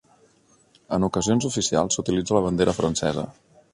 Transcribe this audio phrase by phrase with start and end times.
[0.95, 3.27] En ocasions oficials s'utilitza la bandera francesa.